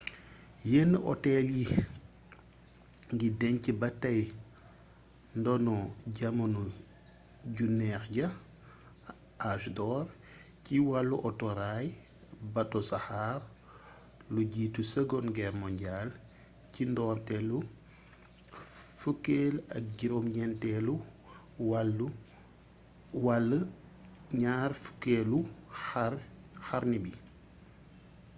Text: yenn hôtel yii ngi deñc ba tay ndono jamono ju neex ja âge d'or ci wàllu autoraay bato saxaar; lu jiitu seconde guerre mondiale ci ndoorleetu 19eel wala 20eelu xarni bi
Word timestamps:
yenn 0.71 0.91
hôtel 1.05 1.45
yii 1.57 1.71
ngi 3.13 3.27
deñc 3.41 3.63
ba 3.81 3.87
tay 4.01 4.19
ndono 5.39 5.75
jamono 6.17 6.61
ju 7.55 7.65
neex 7.79 8.03
ja 8.17 8.27
âge 9.49 9.69
d'or 9.77 10.05
ci 10.63 10.73
wàllu 10.89 11.15
autoraay 11.27 11.87
bato 12.53 12.79
saxaar; 12.89 13.39
lu 14.33 14.41
jiitu 14.53 14.81
seconde 14.93 15.33
guerre 15.35 15.57
mondiale 15.63 16.13
ci 16.73 16.81
ndoorleetu 16.91 17.57
19eel 19.01 20.87
wala 23.27 23.59
20eelu 24.41 25.39
xarni 26.67 26.97
bi 27.03 27.13